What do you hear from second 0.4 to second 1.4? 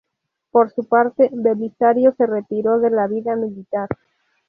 Por su parte,